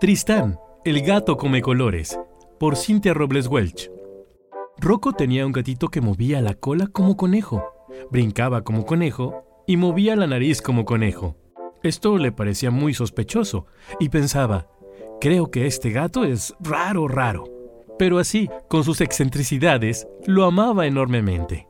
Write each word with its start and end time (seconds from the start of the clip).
Tristán, 0.00 0.58
el 0.84 1.02
gato 1.02 1.36
come 1.36 1.62
colores, 1.62 2.18
por 2.58 2.76
Cynthia 2.76 3.14
Robles 3.14 3.46
Welch. 3.46 3.90
Rocco 4.78 5.12
tenía 5.12 5.46
un 5.46 5.52
gatito 5.52 5.88
que 5.88 6.00
movía 6.00 6.40
la 6.40 6.54
cola 6.54 6.88
como 6.88 7.16
conejo, 7.16 7.64
brincaba 8.10 8.64
como 8.64 8.84
conejo 8.84 9.62
y 9.68 9.76
movía 9.76 10.16
la 10.16 10.26
nariz 10.26 10.60
como 10.60 10.84
conejo. 10.84 11.36
Esto 11.84 12.18
le 12.18 12.32
parecía 12.32 12.72
muy 12.72 12.92
sospechoso 12.92 13.66
y 14.00 14.08
pensaba, 14.08 14.68
creo 15.20 15.50
que 15.50 15.66
este 15.66 15.90
gato 15.90 16.24
es 16.24 16.54
raro, 16.58 17.06
raro. 17.06 17.44
Pero 17.96 18.18
así, 18.18 18.50
con 18.68 18.82
sus 18.82 19.00
excentricidades, 19.00 20.08
lo 20.26 20.44
amaba 20.44 20.86
enormemente. 20.86 21.68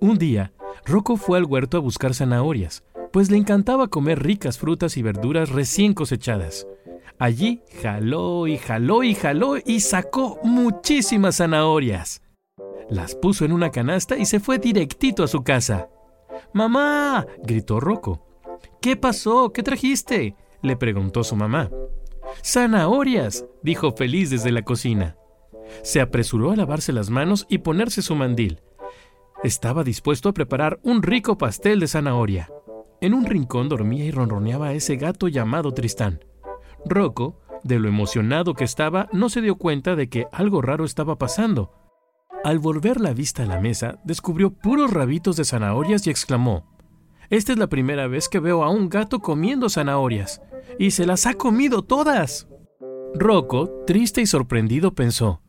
Un 0.00 0.16
día, 0.16 0.52
Rocco 0.86 1.16
fue 1.16 1.38
al 1.38 1.44
huerto 1.44 1.76
a 1.76 1.80
buscar 1.80 2.14
zanahorias, 2.14 2.84
pues 3.12 3.30
le 3.30 3.36
encantaba 3.36 3.88
comer 3.88 4.22
ricas 4.22 4.58
frutas 4.58 4.96
y 4.96 5.02
verduras 5.02 5.50
recién 5.50 5.92
cosechadas. 5.92 6.66
Allí 7.22 7.62
jaló 7.80 8.48
y 8.48 8.58
jaló 8.58 9.04
y 9.04 9.14
jaló 9.14 9.54
y 9.64 9.78
sacó 9.78 10.40
muchísimas 10.42 11.36
zanahorias. 11.36 12.20
Las 12.90 13.14
puso 13.14 13.44
en 13.44 13.52
una 13.52 13.70
canasta 13.70 14.18
y 14.18 14.26
se 14.26 14.40
fue 14.40 14.58
directito 14.58 15.22
a 15.22 15.28
su 15.28 15.44
casa. 15.44 15.88
¡Mamá! 16.52 17.24
gritó 17.44 17.78
Rocco. 17.78 18.26
¿Qué 18.80 18.96
pasó? 18.96 19.52
¿Qué 19.52 19.62
trajiste? 19.62 20.34
le 20.62 20.76
preguntó 20.76 21.22
su 21.22 21.36
mamá. 21.36 21.70
Zanahorias, 22.44 23.46
dijo 23.62 23.92
feliz 23.92 24.30
desde 24.30 24.50
la 24.50 24.62
cocina. 24.62 25.16
Se 25.84 26.00
apresuró 26.00 26.50
a 26.50 26.56
lavarse 26.56 26.92
las 26.92 27.08
manos 27.08 27.46
y 27.48 27.58
ponerse 27.58 28.02
su 28.02 28.16
mandil. 28.16 28.62
Estaba 29.44 29.84
dispuesto 29.84 30.28
a 30.28 30.34
preparar 30.34 30.80
un 30.82 31.04
rico 31.04 31.38
pastel 31.38 31.78
de 31.78 31.86
zanahoria. 31.86 32.50
En 33.00 33.14
un 33.14 33.26
rincón 33.26 33.68
dormía 33.68 34.04
y 34.06 34.10
ronroneaba 34.10 34.72
ese 34.72 34.96
gato 34.96 35.28
llamado 35.28 35.70
Tristán. 35.70 36.18
Rocco, 36.84 37.40
de 37.64 37.78
lo 37.78 37.88
emocionado 37.88 38.54
que 38.54 38.64
estaba, 38.64 39.08
no 39.12 39.28
se 39.28 39.40
dio 39.40 39.56
cuenta 39.56 39.96
de 39.96 40.08
que 40.08 40.26
algo 40.32 40.62
raro 40.62 40.84
estaba 40.84 41.16
pasando. 41.16 41.72
Al 42.44 42.58
volver 42.58 43.00
la 43.00 43.12
vista 43.12 43.44
a 43.44 43.46
la 43.46 43.60
mesa, 43.60 44.00
descubrió 44.04 44.50
puros 44.50 44.92
rabitos 44.92 45.36
de 45.36 45.44
zanahorias 45.44 46.06
y 46.06 46.10
exclamó, 46.10 46.76
Esta 47.30 47.52
es 47.52 47.58
la 47.58 47.68
primera 47.68 48.08
vez 48.08 48.28
que 48.28 48.40
veo 48.40 48.64
a 48.64 48.70
un 48.70 48.88
gato 48.88 49.20
comiendo 49.20 49.68
zanahorias, 49.68 50.42
y 50.78 50.90
se 50.90 51.06
las 51.06 51.26
ha 51.26 51.34
comido 51.34 51.82
todas. 51.82 52.48
Rocco, 53.14 53.84
triste 53.86 54.20
y 54.22 54.26
sorprendido, 54.26 54.94
pensó, 54.94 55.42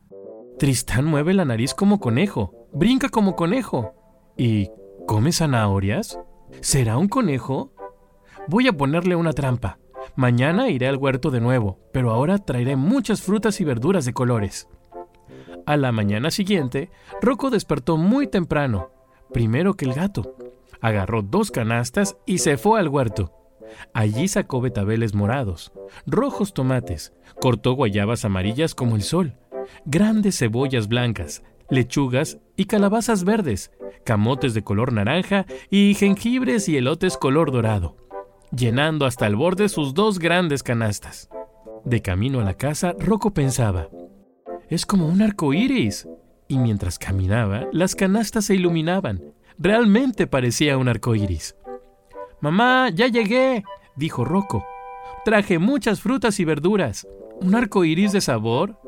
Tristán 0.58 1.06
mueve 1.06 1.34
la 1.34 1.44
nariz 1.44 1.74
como 1.74 1.98
conejo, 1.98 2.68
brinca 2.72 3.08
como 3.08 3.34
conejo. 3.34 3.94
¿Y 4.36 4.70
come 5.06 5.32
zanahorias? 5.32 6.18
¿Será 6.60 6.96
un 6.96 7.08
conejo? 7.08 7.72
Voy 8.46 8.68
a 8.68 8.76
ponerle 8.76 9.16
una 9.16 9.32
trampa. 9.32 9.78
Mañana 10.16 10.68
iré 10.68 10.86
al 10.86 10.96
huerto 10.96 11.30
de 11.30 11.40
nuevo, 11.40 11.80
pero 11.92 12.12
ahora 12.12 12.38
traeré 12.38 12.76
muchas 12.76 13.22
frutas 13.22 13.60
y 13.60 13.64
verduras 13.64 14.04
de 14.04 14.12
colores. 14.12 14.68
A 15.66 15.76
la 15.76 15.92
mañana 15.92 16.30
siguiente, 16.30 16.90
Rocco 17.20 17.50
despertó 17.50 17.96
muy 17.96 18.28
temprano, 18.28 18.90
primero 19.32 19.74
que 19.74 19.86
el 19.86 19.94
gato. 19.94 20.36
Agarró 20.80 21.22
dos 21.22 21.50
canastas 21.50 22.16
y 22.26 22.38
se 22.38 22.58
fue 22.58 22.78
al 22.78 22.88
huerto. 22.88 23.32
Allí 23.92 24.28
sacó 24.28 24.60
betabeles 24.60 25.14
morados, 25.14 25.72
rojos 26.06 26.54
tomates, 26.54 27.12
cortó 27.40 27.72
guayabas 27.72 28.24
amarillas 28.24 28.74
como 28.74 28.94
el 28.94 29.02
sol, 29.02 29.36
grandes 29.84 30.38
cebollas 30.38 30.86
blancas, 30.86 31.42
lechugas 31.70 32.38
y 32.56 32.66
calabazas 32.66 33.24
verdes, 33.24 33.72
camotes 34.04 34.54
de 34.54 34.62
color 34.62 34.92
naranja 34.92 35.46
y 35.70 35.94
jengibres 35.94 36.68
y 36.68 36.76
elotes 36.76 37.16
color 37.16 37.50
dorado, 37.50 37.96
llenando 38.56 39.06
hasta 39.06 39.26
el 39.26 39.36
borde 39.36 39.68
sus 39.68 39.94
dos 39.94 40.18
grandes 40.18 40.62
canastas. 40.62 41.28
De 41.84 42.00
camino 42.00 42.40
a 42.40 42.44
la 42.44 42.54
casa, 42.54 42.94
Rocco 42.98 43.32
pensaba, 43.32 43.88
es 44.68 44.86
como 44.86 45.06
un 45.06 45.22
arco 45.22 45.52
iris. 45.52 46.08
Y 46.48 46.58
mientras 46.58 46.98
caminaba, 46.98 47.66
las 47.72 47.94
canastas 47.94 48.46
se 48.46 48.54
iluminaban. 48.54 49.22
Realmente 49.58 50.26
parecía 50.26 50.78
un 50.78 50.88
arco 50.88 51.14
iris. 51.14 51.56
Mamá, 52.40 52.90
ya 52.90 53.08
llegué, 53.08 53.64
dijo 53.96 54.24
Rocco. 54.24 54.64
Traje 55.24 55.58
muchas 55.58 56.00
frutas 56.00 56.38
y 56.40 56.44
verduras. 56.44 57.06
¿Un 57.40 57.54
arco 57.54 57.84
iris 57.84 58.12
de 58.12 58.20
sabor? 58.20 58.78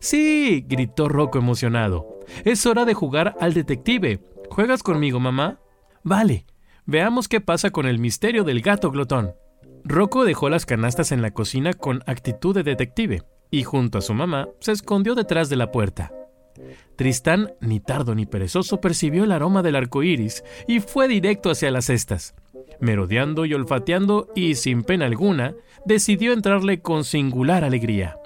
Sí, 0.00 0.64
gritó 0.66 1.08
Rocco 1.08 1.38
emocionado. 1.38 2.20
Es 2.44 2.64
hora 2.66 2.84
de 2.84 2.94
jugar 2.94 3.36
al 3.40 3.52
detective. 3.52 4.20
¿Juegas 4.50 4.82
conmigo, 4.82 5.20
mamá? 5.20 5.60
Vale. 6.02 6.46
Veamos 6.84 7.28
qué 7.28 7.40
pasa 7.40 7.70
con 7.70 7.86
el 7.86 7.98
misterio 7.98 8.44
del 8.44 8.60
gato 8.60 8.90
glotón. 8.90 9.34
Rocco 9.84 10.24
dejó 10.24 10.48
las 10.48 10.66
canastas 10.66 11.12
en 11.12 11.22
la 11.22 11.30
cocina 11.30 11.74
con 11.74 12.02
actitud 12.06 12.54
de 12.54 12.62
detective 12.62 13.22
y 13.50 13.62
junto 13.62 13.98
a 13.98 14.02
su 14.02 14.14
mamá 14.14 14.48
se 14.60 14.72
escondió 14.72 15.14
detrás 15.14 15.48
de 15.48 15.56
la 15.56 15.70
puerta. 15.70 16.12
Tristán, 16.96 17.52
ni 17.60 17.80
tardo 17.80 18.14
ni 18.14 18.26
perezoso, 18.26 18.80
percibió 18.80 19.24
el 19.24 19.32
aroma 19.32 19.62
del 19.62 19.76
arco 19.76 20.02
iris 20.02 20.44
y 20.66 20.80
fue 20.80 21.08
directo 21.08 21.50
hacia 21.50 21.70
las 21.70 21.86
cestas. 21.86 22.34
Merodeando 22.80 23.44
y 23.44 23.54
olfateando 23.54 24.28
y 24.34 24.56
sin 24.56 24.82
pena 24.82 25.06
alguna, 25.06 25.54
decidió 25.84 26.32
entrarle 26.32 26.80
con 26.80 27.04
singular 27.04 27.64
alegría. 27.64 28.16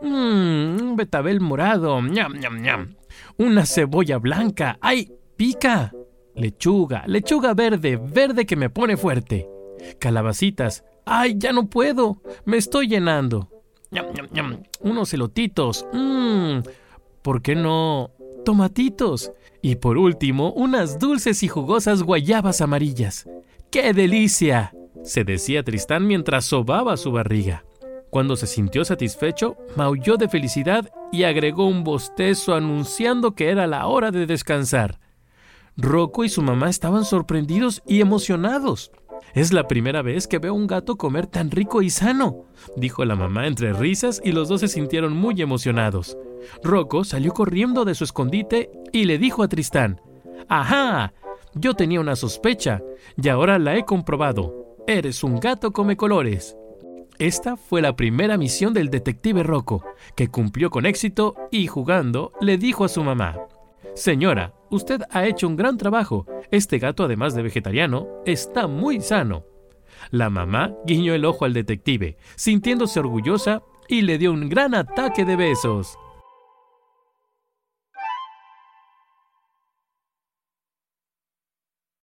Mmm, 0.00 0.80
un 0.80 0.96
betabel 0.96 1.40
morado, 1.40 2.00
ñam, 2.00 2.38
ñam, 2.38 2.60
ñam. 2.60 2.94
Una 3.38 3.66
cebolla 3.66 4.18
blanca, 4.18 4.78
¡ay! 4.80 5.12
¡Pica! 5.36 5.92
Lechuga, 6.34 7.04
lechuga 7.06 7.54
verde, 7.54 7.96
verde 7.96 8.46
que 8.46 8.56
me 8.56 8.70
pone 8.70 8.96
fuerte. 8.96 9.48
Calabacitas, 9.98 10.84
¡ay! 11.04 11.34
Ya 11.36 11.52
no 11.52 11.66
puedo, 11.66 12.22
me 12.44 12.56
estoy 12.56 12.88
llenando. 12.88 13.48
Unos 14.80 15.12
elotitos, 15.12 15.86
mmm. 15.92 16.60
¿Por 17.22 17.42
qué 17.42 17.54
no? 17.54 18.10
Tomatitos. 18.44 19.32
Y 19.60 19.76
por 19.76 19.98
último, 19.98 20.52
unas 20.52 20.98
dulces 20.98 21.42
y 21.42 21.48
jugosas 21.48 22.02
guayabas 22.02 22.60
amarillas. 22.60 23.28
¡Qué 23.70 23.92
delicia! 23.92 24.72
se 25.04 25.24
decía 25.24 25.62
Tristán 25.62 26.06
mientras 26.06 26.44
sobaba 26.44 26.96
su 26.96 27.12
barriga. 27.12 27.64
Cuando 28.10 28.36
se 28.36 28.46
sintió 28.46 28.84
satisfecho, 28.84 29.56
maulló 29.76 30.16
de 30.16 30.28
felicidad 30.28 30.90
y 31.12 31.24
agregó 31.24 31.66
un 31.66 31.82
bostezo 31.82 32.54
anunciando 32.54 33.34
que 33.34 33.48
era 33.48 33.66
la 33.66 33.86
hora 33.86 34.10
de 34.10 34.26
descansar. 34.26 34.98
Rocco 35.76 36.24
y 36.24 36.28
su 36.28 36.42
mamá 36.42 36.68
estaban 36.68 37.04
sorprendidos 37.04 37.82
y 37.86 38.00
emocionados. 38.00 38.92
Es 39.34 39.52
la 39.52 39.66
primera 39.66 40.02
vez 40.02 40.26
que 40.26 40.38
veo 40.38 40.52
un 40.52 40.66
gato 40.66 40.96
comer 40.96 41.26
tan 41.26 41.50
rico 41.50 41.80
y 41.80 41.88
sano, 41.88 42.44
dijo 42.76 43.04
la 43.04 43.16
mamá 43.16 43.46
entre 43.46 43.72
risas 43.72 44.20
y 44.22 44.32
los 44.32 44.48
dos 44.48 44.60
se 44.60 44.68
sintieron 44.68 45.16
muy 45.16 45.40
emocionados. 45.40 46.18
Rocco 46.62 47.04
salió 47.04 47.32
corriendo 47.32 47.84
de 47.84 47.94
su 47.94 48.04
escondite 48.04 48.70
y 48.92 49.04
le 49.04 49.18
dijo 49.18 49.42
a 49.42 49.48
Tristán, 49.48 50.00
¡Ajá! 50.48 51.14
Yo 51.54 51.74
tenía 51.74 52.00
una 52.00 52.16
sospecha 52.16 52.82
y 53.16 53.28
ahora 53.28 53.58
la 53.58 53.76
he 53.76 53.84
comprobado. 53.84 54.76
Eres 54.86 55.22
un 55.24 55.38
gato 55.38 55.72
come 55.72 55.96
colores. 55.96 56.56
Esta 57.18 57.56
fue 57.56 57.80
la 57.82 57.94
primera 57.94 58.36
misión 58.36 58.74
del 58.74 58.90
detective 58.90 59.42
Rocco, 59.42 59.84
que 60.16 60.28
cumplió 60.28 60.70
con 60.70 60.86
éxito 60.86 61.36
y 61.50 61.66
jugando 61.66 62.32
le 62.40 62.58
dijo 62.58 62.84
a 62.84 62.88
su 62.88 63.04
mamá, 63.04 63.36
Señora, 63.94 64.54
usted 64.72 65.02
ha 65.10 65.26
hecho 65.26 65.46
un 65.46 65.56
gran 65.56 65.76
trabajo. 65.76 66.26
Este 66.50 66.78
gato, 66.78 67.04
además 67.04 67.34
de 67.34 67.42
vegetariano, 67.42 68.08
está 68.26 68.66
muy 68.66 69.00
sano. 69.00 69.44
La 70.10 70.30
mamá 70.30 70.74
guiñó 70.84 71.14
el 71.14 71.24
ojo 71.24 71.44
al 71.44 71.52
detective, 71.52 72.16
sintiéndose 72.34 73.00
orgullosa, 73.00 73.62
y 73.88 74.02
le 74.02 74.18
dio 74.18 74.32
un 74.32 74.48
gran 74.48 74.74
ataque 74.74 75.24
de 75.24 75.36
besos. 75.36 75.98